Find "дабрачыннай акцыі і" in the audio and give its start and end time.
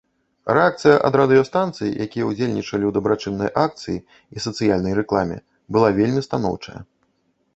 2.95-4.43